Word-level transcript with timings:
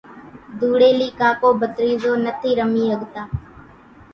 ڌوڙيلي 0.59 1.07
ڪاڪو 1.19 1.49
ڀتريزو 1.61 2.11
نٿي 2.25 2.51
رمي 2.59 2.85
ۿڳتا، 2.91 3.23